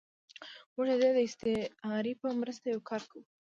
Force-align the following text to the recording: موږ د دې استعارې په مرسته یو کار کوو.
موږ 0.75 0.87
د 1.01 1.03
دې 1.15 1.21
استعارې 1.27 2.13
په 2.21 2.27
مرسته 2.41 2.65
یو 2.73 2.81
کار 2.89 3.01
کوو. 3.09 3.23